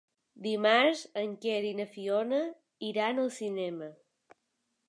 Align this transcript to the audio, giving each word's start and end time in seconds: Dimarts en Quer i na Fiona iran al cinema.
Dimarts 0.45 1.03
en 1.23 1.35
Quer 1.43 1.59
i 1.71 1.75
na 1.81 1.87
Fiona 1.91 2.41
iran 2.91 3.25
al 3.27 3.33
cinema. 3.39 3.95